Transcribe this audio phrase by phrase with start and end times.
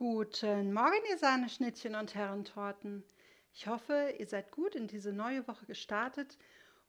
[0.00, 3.04] Guten Morgen, ihr Sahneschnittchen und Herrentorten.
[3.52, 6.38] Ich hoffe, ihr seid gut in diese neue Woche gestartet.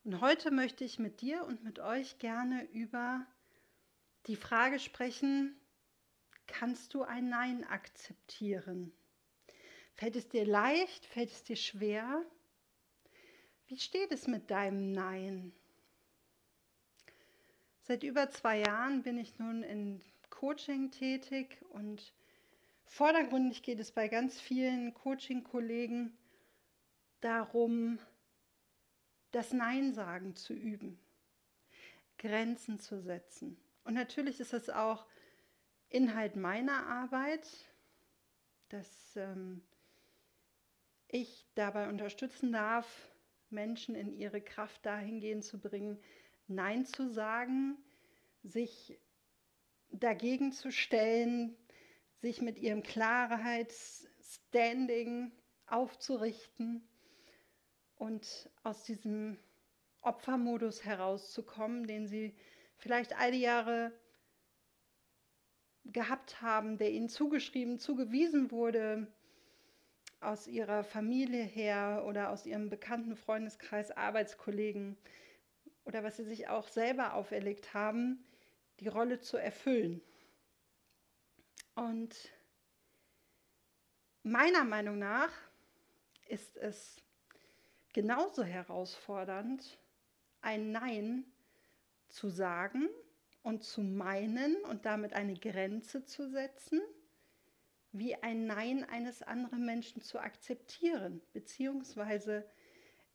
[0.06, 3.28] Und heute möchte ich mit dir und mit euch gerne über
[4.28, 5.60] die Frage sprechen,
[6.48, 8.94] kannst du ein Nein akzeptieren?
[9.96, 11.06] Fällt es dir leicht?
[11.06, 12.24] Fällt es dir schwer?
[13.68, 15.52] Wie steht es mit deinem Nein?
[17.82, 22.14] Seit über zwei Jahren bin ich nun in Coaching tätig und
[22.92, 26.12] Vordergründig geht es bei ganz vielen Coaching-Kollegen
[27.22, 28.00] darum,
[29.32, 31.00] das Nein-Sagen zu üben,
[32.18, 33.58] Grenzen zu setzen.
[33.86, 35.06] Und natürlich ist das auch
[35.88, 37.48] Inhalt meiner Arbeit,
[38.68, 39.64] dass ähm,
[41.08, 43.10] ich dabei unterstützen darf,
[43.50, 45.98] Menschen in ihre Kraft dahingehend zu bringen,
[46.48, 47.78] Nein zu sagen,
[48.44, 49.00] sich
[49.92, 51.56] dagegen zu stellen,
[52.22, 55.32] sich mit ihrem Klarheitsstanding
[55.66, 56.88] aufzurichten
[57.96, 59.40] und aus diesem
[60.02, 62.36] Opfermodus herauszukommen, den sie
[62.78, 63.92] vielleicht all die Jahre
[65.86, 69.08] gehabt haben, der ihnen zugeschrieben, zugewiesen wurde
[70.20, 74.98] aus ihrer Familie her oder aus ihrem bekannten Freundeskreis, Arbeitskollegen
[75.86, 78.24] oder was sie sich auch selber auferlegt haben,
[78.80, 80.02] die Rolle zu erfüllen.
[81.76, 82.16] Und
[84.24, 85.32] meiner Meinung nach
[86.28, 86.98] ist es
[87.94, 89.78] genauso herausfordernd,
[90.42, 91.26] ein Nein
[92.10, 92.90] zu sagen
[93.44, 96.82] und zu meinen und damit eine Grenze zu setzen,
[97.92, 102.46] wie ein Nein eines anderen Menschen zu akzeptieren, beziehungsweise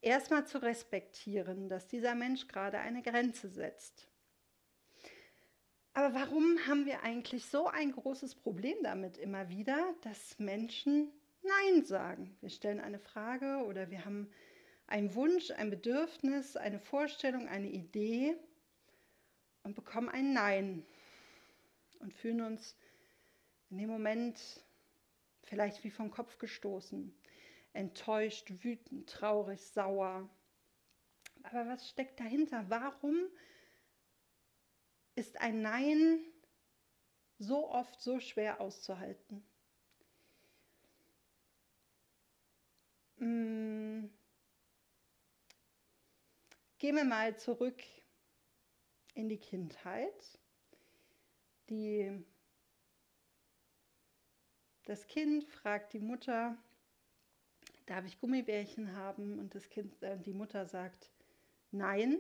[0.00, 4.08] erstmal zu respektieren, dass dieser Mensch gerade eine Grenze setzt.
[5.97, 11.84] Aber warum haben wir eigentlich so ein großes Problem damit immer wieder, dass Menschen Nein
[11.86, 12.36] sagen?
[12.42, 14.30] Wir stellen eine Frage oder wir haben
[14.88, 18.37] einen Wunsch, ein Bedürfnis, eine Vorstellung, eine Idee
[19.62, 20.84] und bekommen ein Nein
[22.00, 22.76] und fühlen uns
[23.70, 24.38] in dem Moment
[25.44, 27.16] vielleicht wie vom Kopf gestoßen,
[27.72, 30.28] enttäuscht, wütend, traurig, sauer.
[31.43, 32.66] Aber was steckt dahinter?
[32.69, 33.16] Warum
[35.16, 36.21] ist ein Nein
[37.38, 39.43] so oft so schwer auszuhalten.
[43.19, 44.10] Hm.
[46.78, 47.82] Gehen wir mal zurück
[49.15, 50.38] in die Kindheit.
[51.71, 52.25] Die,
[54.84, 56.56] das Kind fragt die Mutter,
[57.87, 59.38] darf ich Gummibärchen haben?
[59.38, 61.10] Und das Kind, äh, die Mutter sagt,
[61.71, 62.19] nein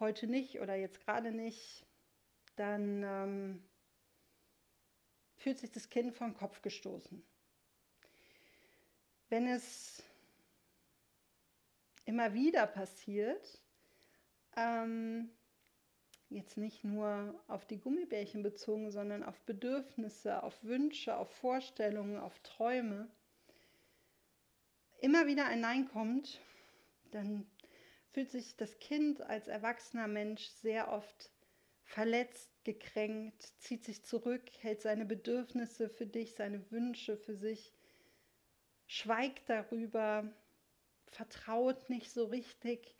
[0.00, 1.86] heute nicht oder jetzt gerade nicht,
[2.56, 3.62] dann ähm,
[5.36, 7.22] fühlt sich das Kind vom Kopf gestoßen.
[9.28, 10.02] Wenn es
[12.04, 13.62] immer wieder passiert,
[14.56, 15.30] ähm,
[16.28, 22.38] jetzt nicht nur auf die Gummibärchen bezogen, sondern auf Bedürfnisse, auf Wünsche, auf Vorstellungen, auf
[22.40, 23.08] Träume,
[25.00, 26.40] immer wieder ein Nein kommt,
[27.10, 27.46] dann
[28.12, 31.30] fühlt sich das Kind als erwachsener Mensch sehr oft
[31.84, 37.72] verletzt, gekränkt, zieht sich zurück, hält seine Bedürfnisse für dich, seine Wünsche für sich,
[38.86, 40.30] schweigt darüber,
[41.06, 42.94] vertraut nicht so richtig,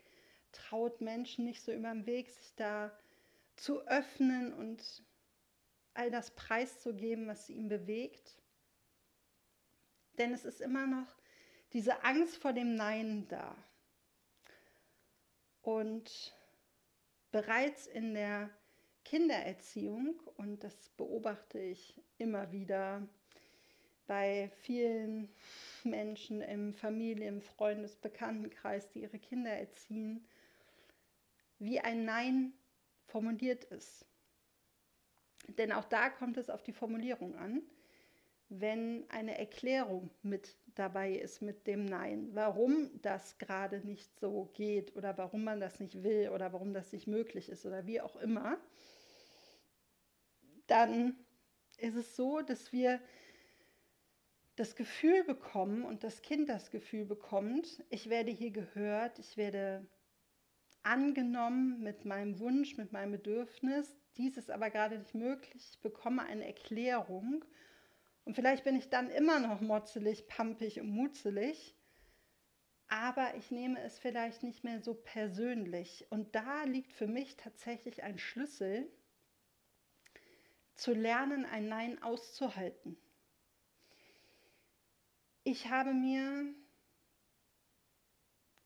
[0.51, 2.97] traut Menschen nicht so über den Weg, sich da
[3.55, 5.03] zu öffnen und
[5.93, 8.37] all das preiszugeben, was ihn bewegt.
[10.17, 11.17] Denn es ist immer noch
[11.73, 13.55] diese Angst vor dem Nein da.
[15.61, 16.35] Und
[17.31, 18.49] bereits in der
[19.05, 23.07] Kindererziehung, und das beobachte ich immer wieder
[24.07, 25.29] bei vielen
[25.83, 30.25] Menschen im Familien-, Freundes-, Bekanntenkreis, die ihre Kinder erziehen,
[31.59, 32.53] wie ein Nein
[33.05, 34.05] formuliert ist.
[35.57, 37.61] Denn auch da kommt es auf die Formulierung an,
[38.49, 44.95] wenn eine Erklärung mit dabei ist mit dem Nein, warum das gerade nicht so geht
[44.95, 48.15] oder warum man das nicht will oder warum das nicht möglich ist oder wie auch
[48.15, 48.57] immer,
[50.67, 51.15] dann
[51.77, 53.01] ist es so, dass wir
[54.55, 59.87] das Gefühl bekommen und das Kind das Gefühl bekommt, ich werde hier gehört, ich werde
[60.83, 66.23] angenommen mit meinem Wunsch, mit meinem Bedürfnis, dies ist aber gerade nicht möglich, ich bekomme
[66.23, 67.45] eine Erklärung
[68.25, 71.75] und vielleicht bin ich dann immer noch motzelig, pampig und mutzelig,
[72.87, 76.05] aber ich nehme es vielleicht nicht mehr so persönlich.
[76.09, 78.91] Und da liegt für mich tatsächlich ein Schlüssel
[80.75, 82.97] zu lernen, ein Nein auszuhalten.
[85.43, 86.53] Ich habe mir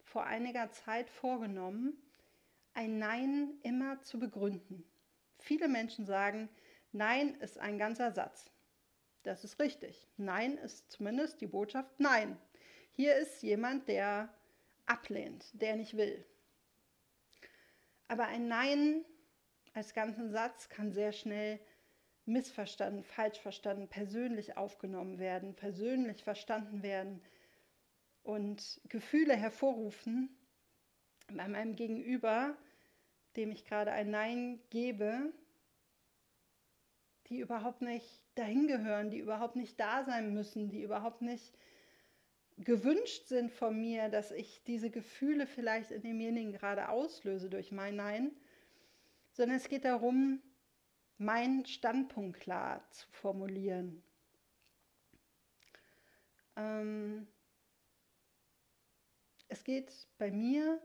[0.04, 2.02] vor einiger Zeit vorgenommen,
[2.74, 4.84] ein Nein immer zu begründen.
[5.40, 6.50] Viele Menschen sagen,
[6.92, 8.52] Nein ist ein ganzer Satz.
[9.26, 10.08] Das ist richtig.
[10.18, 12.38] Nein ist zumindest die Botschaft Nein.
[12.92, 14.30] Hier ist jemand, der
[14.86, 16.24] ablehnt, der nicht will.
[18.08, 19.04] Aber ein Nein
[19.74, 21.60] als ganzen Satz kann sehr schnell
[22.26, 27.20] missverstanden, falsch verstanden, persönlich aufgenommen werden, persönlich verstanden werden
[28.22, 30.30] und Gefühle hervorrufen
[31.34, 32.56] bei meinem Gegenüber,
[33.36, 35.34] dem ich gerade ein Nein gebe,
[37.30, 41.58] die überhaupt nicht dahin gehören, die überhaupt nicht da sein müssen, die überhaupt nicht
[42.58, 47.96] gewünscht sind von mir, dass ich diese Gefühle vielleicht in demjenigen gerade auslöse durch mein
[47.96, 48.32] Nein,
[49.32, 50.42] sondern es geht darum,
[51.18, 54.04] meinen Standpunkt klar zu formulieren.
[56.56, 57.28] Ähm,
[59.48, 60.82] es geht bei mir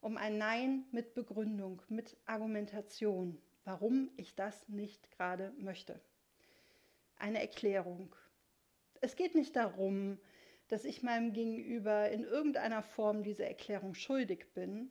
[0.00, 6.00] um ein Nein mit Begründung, mit Argumentation, warum ich das nicht gerade möchte.
[7.16, 8.14] Eine Erklärung.
[9.00, 10.18] Es geht nicht darum,
[10.68, 14.90] dass ich meinem Gegenüber in irgendeiner Form diese Erklärung schuldig bin.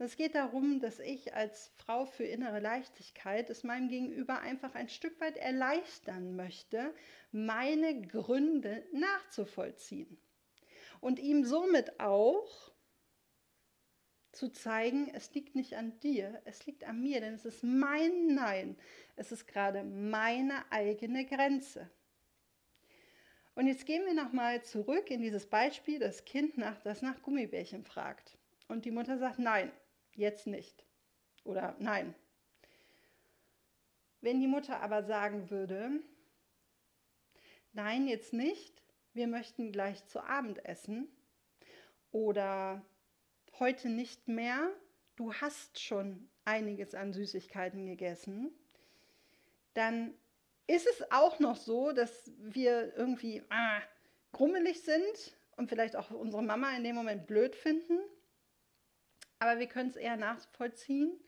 [0.00, 4.88] Es geht darum, dass ich als Frau für innere Leichtigkeit es meinem Gegenüber einfach ein
[4.88, 6.94] Stück weit erleichtern möchte,
[7.32, 10.20] meine Gründe nachzuvollziehen.
[11.00, 12.72] Und ihm somit auch
[14.32, 18.34] zu zeigen, es liegt nicht an dir, es liegt an mir, denn es ist mein
[18.34, 18.76] Nein.
[19.16, 21.90] Es ist gerade meine eigene Grenze.
[23.54, 27.84] Und jetzt gehen wir nochmal zurück in dieses Beispiel, das Kind, nach, das nach Gummibärchen
[27.84, 28.38] fragt.
[28.68, 29.72] Und die Mutter sagt, nein,
[30.14, 30.84] jetzt nicht.
[31.42, 32.14] Oder nein.
[34.20, 35.90] Wenn die Mutter aber sagen würde,
[37.72, 38.82] nein, jetzt nicht,
[39.12, 41.08] wir möchten gleich zu Abend essen.
[42.12, 42.84] Oder
[43.60, 44.70] heute nicht mehr,
[45.16, 48.50] du hast schon einiges an Süßigkeiten gegessen,
[49.74, 50.14] dann
[50.66, 53.80] ist es auch noch so, dass wir irgendwie ah,
[54.32, 57.98] grummelig sind und vielleicht auch unsere Mama in dem Moment blöd finden.
[59.38, 61.18] Aber wir können es eher nachvollziehen,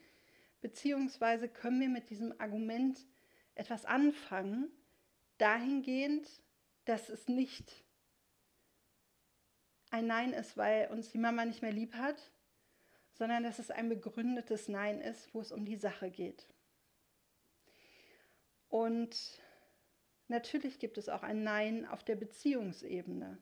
[0.61, 3.06] beziehungsweise können wir mit diesem Argument
[3.55, 4.71] etwas anfangen,
[5.38, 6.29] dahingehend,
[6.85, 7.85] dass es nicht
[9.91, 12.31] ein Nein ist, weil uns die Mama nicht mehr lieb hat,
[13.13, 16.47] sondern dass es ein begründetes Nein ist, wo es um die Sache geht.
[18.69, 19.41] Und
[20.29, 23.39] natürlich gibt es auch ein Nein auf der Beziehungsebene.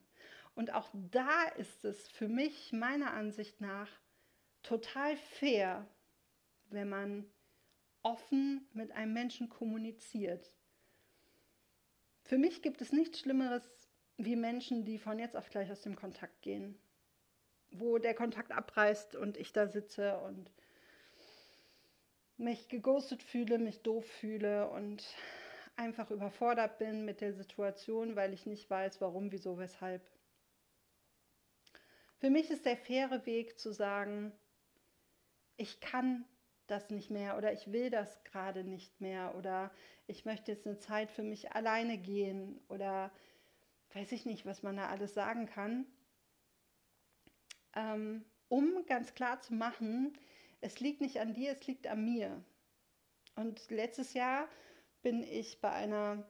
[0.55, 3.91] Und auch da ist es für mich meiner Ansicht nach
[4.62, 5.87] total fair,
[6.71, 7.31] wenn man
[8.03, 10.53] offen mit einem Menschen kommuniziert.
[12.25, 13.77] Für mich gibt es nichts Schlimmeres
[14.19, 16.76] wie Menschen, die von jetzt auf gleich aus dem Kontakt gehen,
[17.70, 20.50] wo der Kontakt abreißt und ich da sitze und
[22.37, 25.05] mich geghostet fühle, mich doof fühle und
[25.76, 30.03] einfach überfordert bin mit der Situation, weil ich nicht weiß, warum, wieso, weshalb.
[32.19, 34.32] Für mich ist der faire Weg zu sagen,
[35.56, 36.25] ich kann
[36.67, 39.71] das nicht mehr oder ich will das gerade nicht mehr oder
[40.09, 43.12] ich möchte jetzt eine Zeit für mich alleine gehen oder
[43.95, 45.87] weiß ich nicht, was man da alles sagen kann,
[47.75, 50.16] ähm, um ganz klar zu machen,
[50.61, 52.42] es liegt nicht an dir, es liegt an mir.
[53.37, 54.49] Und letztes Jahr
[55.02, 56.28] bin ich bei einer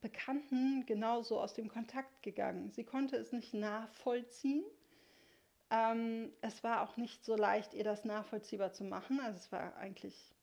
[0.00, 2.70] Bekannten genauso aus dem Kontakt gegangen.
[2.70, 4.64] Sie konnte es nicht nachvollziehen.
[5.70, 9.20] Ähm, es war auch nicht so leicht, ihr das nachvollziehbar zu machen.
[9.20, 10.34] Also es war eigentlich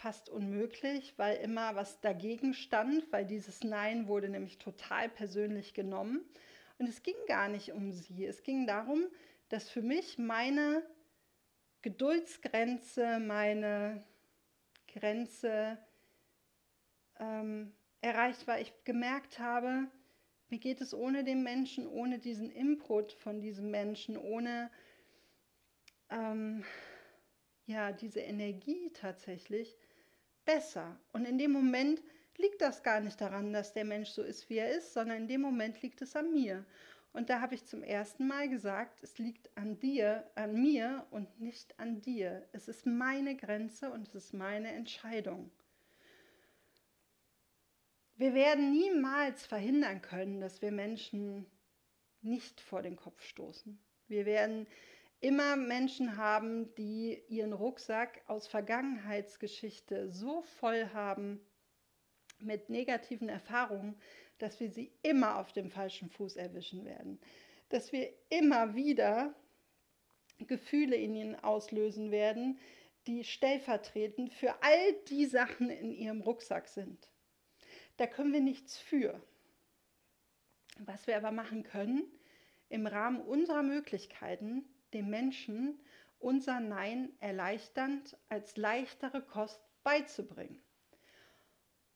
[0.00, 6.24] fast unmöglich, weil immer was dagegen stand, weil dieses Nein wurde nämlich total persönlich genommen.
[6.78, 8.24] Und es ging gar nicht um sie.
[8.24, 9.04] Es ging darum,
[9.50, 10.82] dass für mich meine
[11.82, 14.02] Geduldsgrenze, meine
[14.88, 15.76] Grenze
[17.18, 18.58] ähm, erreicht war.
[18.58, 19.86] Ich gemerkt habe,
[20.48, 24.70] mir geht es ohne den Menschen, ohne diesen Input von diesem Menschen, ohne
[26.08, 26.64] ähm,
[27.66, 29.76] ja, diese Energie tatsächlich
[30.44, 30.98] besser.
[31.12, 32.02] Und in dem Moment
[32.36, 35.28] liegt das gar nicht daran, dass der Mensch so ist, wie er ist, sondern in
[35.28, 36.64] dem Moment liegt es an mir.
[37.12, 41.40] Und da habe ich zum ersten Mal gesagt, es liegt an dir, an mir und
[41.40, 42.46] nicht an dir.
[42.52, 45.50] Es ist meine Grenze und es ist meine Entscheidung.
[48.16, 51.46] Wir werden niemals verhindern können, dass wir Menschen
[52.22, 53.78] nicht vor den Kopf stoßen.
[54.08, 54.66] Wir werden
[55.20, 61.40] immer Menschen haben, die ihren Rucksack aus Vergangenheitsgeschichte so voll haben
[62.38, 64.00] mit negativen Erfahrungen,
[64.38, 67.20] dass wir sie immer auf dem falschen Fuß erwischen werden.
[67.68, 69.34] Dass wir immer wieder
[70.38, 72.58] Gefühle in ihnen auslösen werden,
[73.06, 77.10] die stellvertretend für all die Sachen in ihrem Rucksack sind.
[77.98, 79.20] Da können wir nichts für.
[80.78, 82.04] Was wir aber machen können,
[82.70, 85.78] im Rahmen unserer Möglichkeiten, dem Menschen
[86.18, 90.60] unser Nein erleichternd als leichtere Kost beizubringen.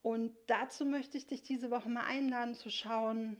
[0.03, 3.39] Und dazu möchte ich dich diese Woche mal einladen zu schauen,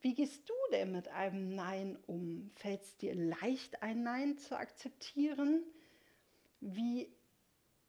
[0.00, 2.52] wie gehst du denn mit einem Nein um?
[2.54, 5.64] Fällt es dir leicht, ein Nein zu akzeptieren?
[6.60, 7.12] Wie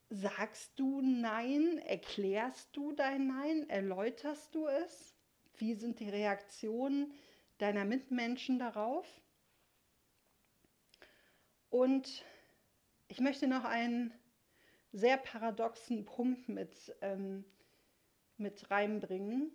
[0.10, 1.78] sagst du Nein?
[1.78, 3.70] Erklärst du dein Nein?
[3.70, 5.16] Erläuterst du es?
[5.58, 7.14] Wie sind die Reaktionen
[7.60, 9.06] deiner Mitmenschen darauf?
[11.70, 12.26] Und
[13.08, 14.14] ich möchte noch einen
[14.92, 17.46] sehr paradoxen Punkt mit, ähm,
[18.38, 19.52] mit reinbringen,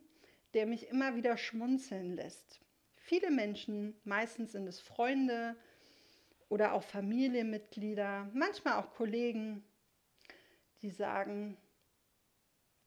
[0.55, 2.61] der mich immer wieder schmunzeln lässt.
[2.97, 5.57] Viele Menschen, meistens sind es Freunde
[6.49, 9.65] oder auch Familienmitglieder, manchmal auch Kollegen,
[10.83, 11.57] die sagen,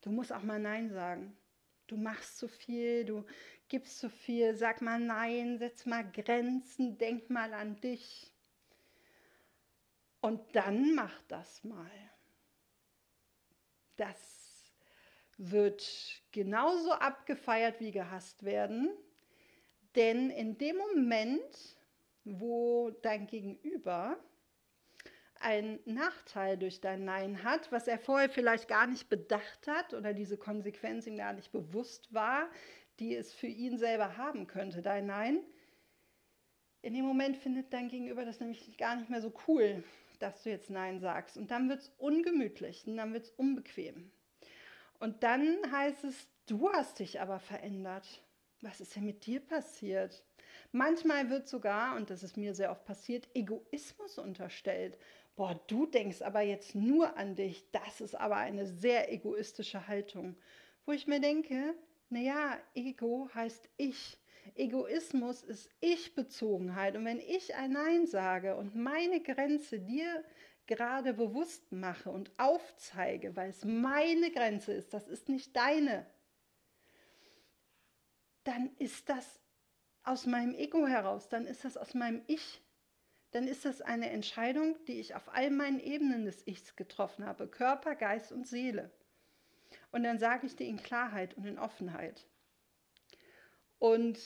[0.00, 1.36] du musst auch mal Nein sagen.
[1.86, 3.24] Du machst zu viel, du
[3.68, 8.32] gibst zu viel, sag mal Nein, setz mal Grenzen, denk mal an dich.
[10.20, 11.90] Und dann mach das mal.
[13.96, 14.72] Das
[15.36, 18.90] wird genauso abgefeiert wie gehasst werden,
[19.94, 21.76] denn in dem Moment,
[22.24, 24.18] wo dein Gegenüber
[25.40, 30.12] einen Nachteil durch dein Nein hat, was er vorher vielleicht gar nicht bedacht hat oder
[30.12, 32.50] diese Konsequenz ihm gar nicht bewusst war,
[32.98, 35.44] die es für ihn selber haben könnte, dein Nein.
[36.82, 39.84] In dem Moment findet dein Gegenüber das nämlich gar nicht mehr so cool,
[40.18, 41.36] dass du jetzt Nein sagst.
[41.36, 44.10] Und dann wird es ungemütlich und dann wird es unbequem.
[44.98, 48.22] Und dann heißt es, du hast dich aber verändert.
[48.60, 50.24] Was ist denn mit dir passiert?
[50.72, 54.98] Manchmal wird sogar, und das ist mir sehr oft passiert, Egoismus unterstellt.
[55.36, 57.70] Boah, du denkst aber jetzt nur an dich.
[57.70, 60.36] Das ist aber eine sehr egoistische Haltung.
[60.84, 61.74] Wo ich mir denke,
[62.10, 64.18] naja, Ego heißt ich.
[64.56, 66.96] Egoismus ist Ich-Bezogenheit.
[66.96, 70.24] Und wenn ich ein Nein sage und meine Grenze dir
[70.66, 76.06] gerade bewusst mache und aufzeige, weil es meine Grenze ist, das ist nicht deine,
[78.44, 79.40] dann ist das
[80.02, 82.62] aus meinem Ego heraus, dann ist das aus meinem Ich,
[83.32, 87.46] dann ist das eine Entscheidung, die ich auf all meinen Ebenen des Ichs getroffen habe,
[87.46, 88.90] Körper, Geist und Seele.
[89.90, 92.26] Und dann sage ich dir in Klarheit und in Offenheit.
[93.78, 94.18] Und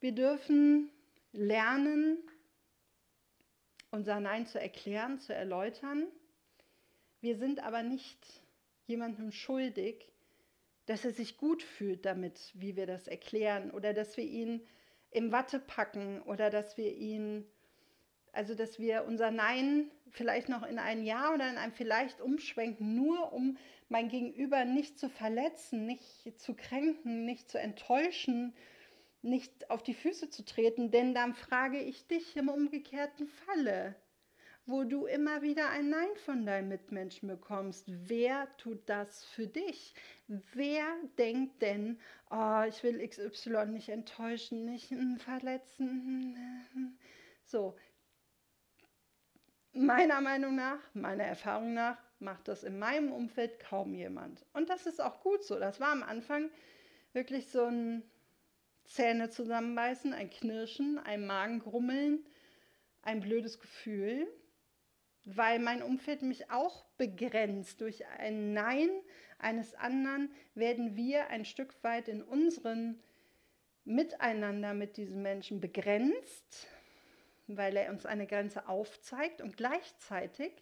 [0.00, 0.90] wir dürfen
[1.32, 2.18] lernen,
[3.90, 6.06] unser Nein zu erklären, zu erläutern.
[7.20, 8.18] Wir sind aber nicht
[8.86, 10.12] jemandem schuldig,
[10.86, 14.66] dass er sich gut fühlt damit, wie wir das erklären oder dass wir ihn
[15.10, 17.46] im Watte packen oder dass wir ihn,
[18.34, 22.94] also dass wir unser Nein vielleicht noch in ein Ja oder in ein Vielleicht umschwenken,
[22.94, 23.56] nur um
[23.88, 28.54] mein Gegenüber nicht zu verletzen, nicht zu kränken, nicht zu enttäuschen,
[29.22, 33.96] nicht auf die Füße zu treten, denn dann frage ich dich im umgekehrten Falle,
[34.66, 37.84] wo du immer wieder ein Nein von deinem Mitmenschen bekommst.
[37.86, 39.94] Wer tut das für dich?
[40.26, 40.86] Wer
[41.18, 41.98] denkt denn,
[42.30, 46.36] oh, ich will XY nicht enttäuschen, nicht verletzen?
[47.46, 47.76] So,
[49.74, 54.44] meiner Meinung nach, meiner Erfahrung nach, macht das in meinem Umfeld kaum jemand.
[54.52, 55.58] Und das ist auch gut so.
[55.58, 56.50] Das war am Anfang
[57.12, 58.02] wirklich so ein
[58.84, 62.24] Zähne zusammenbeißen, ein Knirschen, ein Magengrummeln,
[63.02, 64.26] ein blödes Gefühl,
[65.24, 67.80] weil mein Umfeld mich auch begrenzt.
[67.80, 68.90] Durch ein Nein
[69.38, 73.00] eines anderen werden wir ein Stück weit in unseren
[73.84, 76.66] Miteinander mit diesem Menschen begrenzt,
[77.46, 80.52] weil er uns eine Grenze aufzeigt und gleichzeitig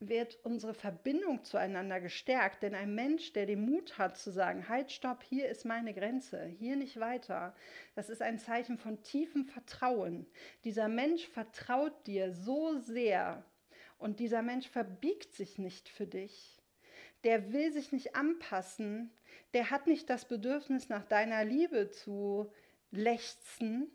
[0.00, 2.62] wird unsere Verbindung zueinander gestärkt.
[2.62, 6.44] Denn ein Mensch, der den Mut hat zu sagen, halt, stopp, hier ist meine Grenze,
[6.44, 7.54] hier nicht weiter,
[7.94, 10.26] das ist ein Zeichen von tiefem Vertrauen.
[10.64, 13.44] Dieser Mensch vertraut dir so sehr
[13.98, 16.60] und dieser Mensch verbiegt sich nicht für dich.
[17.22, 19.10] Der will sich nicht anpassen,
[19.54, 22.52] der hat nicht das Bedürfnis nach deiner Liebe zu
[22.90, 23.90] lechzen,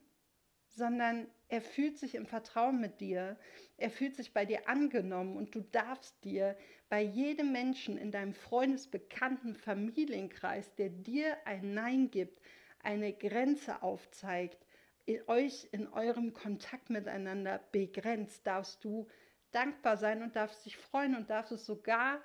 [0.70, 3.38] sondern er fühlt sich im Vertrauen mit dir.
[3.78, 6.56] Er fühlt sich bei dir angenommen und du darfst dir
[6.90, 12.40] bei jedem Menschen in deinem Freundesbekannten Familienkreis, der dir ein Nein gibt,
[12.84, 14.66] eine Grenze aufzeigt,
[15.28, 19.08] euch in eurem Kontakt miteinander begrenzt, darfst du
[19.52, 22.22] dankbar sein und darfst dich freuen und darfst es sogar,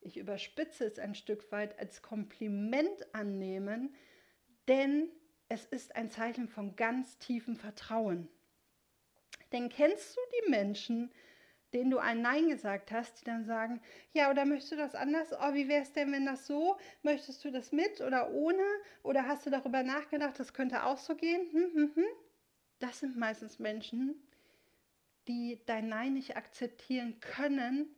[0.00, 3.94] ich überspitze es ein Stück weit, als Kompliment annehmen,
[4.68, 5.08] denn
[5.50, 8.28] es ist ein Zeichen von ganz tiefem Vertrauen.
[9.52, 11.10] Denn kennst du die Menschen,
[11.72, 13.80] denen du ein Nein gesagt hast, die dann sagen,
[14.12, 15.32] ja, oder möchtest du das anders?
[15.32, 16.78] Oh, wie wäre es denn, wenn das so?
[17.02, 18.62] Möchtest du das mit oder ohne?
[19.02, 21.50] Oder hast du darüber nachgedacht, das könnte auch so gehen?
[21.50, 22.04] Hm, hm, hm.
[22.78, 24.22] Das sind meistens Menschen,
[25.26, 27.96] die dein Nein nicht akzeptieren können,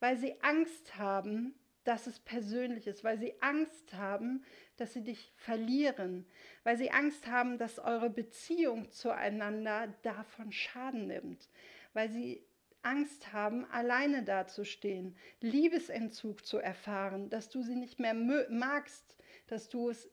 [0.00, 4.42] weil sie Angst haben, dass es persönlich ist, weil sie Angst haben,
[4.76, 6.26] dass sie dich verlieren,
[6.62, 11.48] weil sie Angst haben, dass eure Beziehung zueinander davon Schaden nimmt,
[11.92, 12.44] weil sie
[12.82, 19.90] Angst haben, alleine dazustehen, Liebesentzug zu erfahren, dass du sie nicht mehr magst, dass du
[19.90, 20.10] es,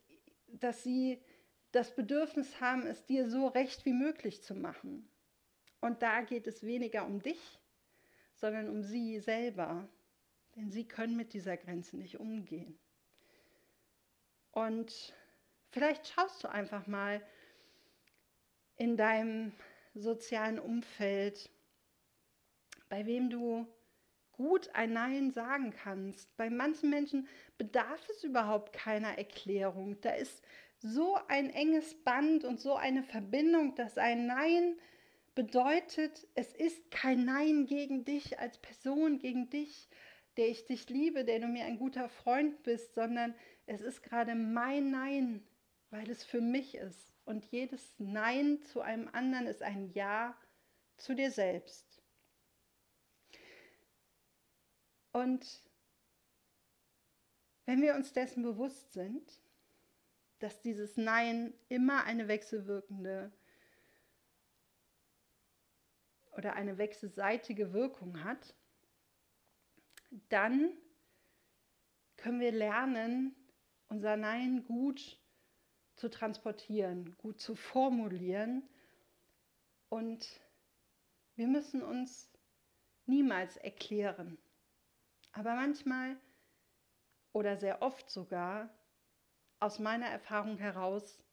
[0.48, 1.22] dass sie
[1.72, 5.10] das Bedürfnis haben, es dir so recht wie möglich zu machen.
[5.80, 7.60] Und da geht es weniger um dich,
[8.36, 9.90] sondern um sie selber,
[10.56, 12.78] denn sie können mit dieser Grenze nicht umgehen.
[14.52, 15.14] Und
[15.70, 17.22] vielleicht schaust du einfach mal
[18.76, 19.54] in deinem
[19.94, 21.50] sozialen Umfeld,
[22.90, 23.68] bei wem du
[24.32, 26.36] gut ein Nein sagen kannst.
[26.36, 27.28] Bei manchen Menschen
[27.58, 30.00] bedarf es überhaupt keiner Erklärung.
[30.02, 30.44] Da ist
[30.80, 34.80] so ein enges Band und so eine Verbindung, dass ein Nein
[35.36, 39.88] bedeutet, es ist kein Nein gegen dich als Person, gegen dich,
[40.38, 43.36] der ich dich liebe, der du mir ein guter Freund bist, sondern
[43.66, 45.46] es ist gerade mein Nein,
[45.90, 47.14] weil es für mich ist.
[47.26, 50.38] Und jedes Nein zu einem anderen ist ein Ja
[50.98, 52.02] zu dir selbst.
[55.12, 55.62] Und
[57.66, 59.42] wenn wir uns dessen bewusst sind,
[60.40, 63.32] dass dieses Nein immer eine wechselwirkende
[66.32, 68.56] oder eine wechselseitige Wirkung hat,
[70.30, 70.78] dann
[72.18, 73.36] können wir lernen,
[73.88, 75.20] unser Nein gut
[75.96, 78.68] zu transportieren, gut zu formulieren.
[79.90, 80.28] Und
[81.36, 82.32] wir müssen uns
[83.06, 84.38] niemals erklären.
[85.32, 86.18] Aber manchmal
[87.34, 88.70] oder sehr oft sogar,
[89.60, 91.24] aus meiner Erfahrung heraus,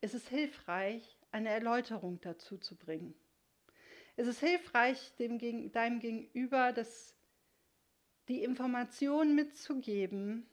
[0.00, 3.14] ist es hilfreich, eine Erläuterung dazu zu bringen.
[4.16, 7.13] Es ist hilfreich, dem, deinem Gegenüber das,
[8.28, 10.48] die Information mitzugeben,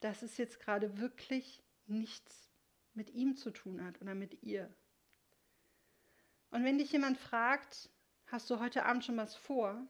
[0.00, 2.50] dass es jetzt gerade wirklich nichts
[2.94, 4.74] mit ihm zu tun hat oder mit ihr.
[6.50, 7.90] Und wenn dich jemand fragt,
[8.26, 9.86] hast du heute Abend schon was vor?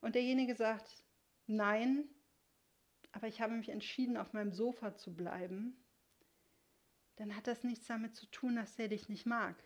[0.00, 1.04] Und derjenige sagt,
[1.46, 2.08] nein,
[3.12, 5.76] aber ich habe mich entschieden, auf meinem Sofa zu bleiben,
[7.16, 9.56] dann hat das nichts damit zu tun, dass er dich nicht mag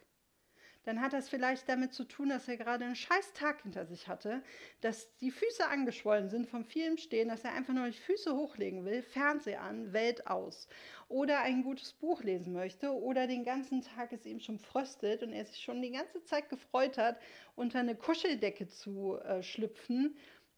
[0.85, 4.07] dann hat das vielleicht damit zu tun, dass er gerade einen scheiß Tag hinter sich
[4.07, 4.43] hatte,
[4.81, 8.85] dass die Füße angeschwollen sind vom vielen Stehen, dass er einfach nur die Füße hochlegen
[8.85, 10.69] will, Fernseher an, Welt aus
[11.09, 15.33] oder ein gutes Buch lesen möchte oder den ganzen Tag es ihm schon fröstet und
[15.33, 17.19] er sich schon die ganze Zeit gefreut hat,
[17.57, 20.17] unter eine Kuscheldecke zu äh, schlüpfen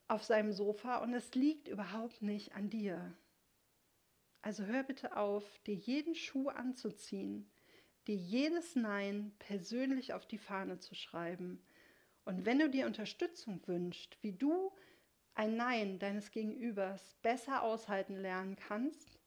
[0.08, 3.14] auf seinem Sofa und es liegt überhaupt nicht an dir.
[4.42, 7.50] Also hör bitte auf, dir jeden Schuh anzuziehen,
[8.06, 11.62] dir jedes Nein persönlich auf die Fahne zu schreiben.
[12.24, 14.72] Und wenn du dir Unterstützung wünschst, wie du
[15.34, 19.18] ein Nein deines Gegenübers besser aushalten lernen kannst,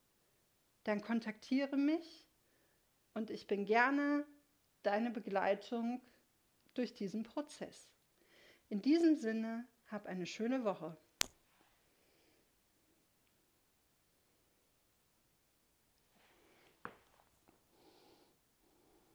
[0.83, 2.27] dann kontaktiere mich
[3.13, 4.25] und ich bin gerne
[4.83, 6.01] deine Begleitung
[6.73, 7.91] durch diesen Prozess.
[8.69, 10.97] In diesem Sinne, hab eine schöne Woche.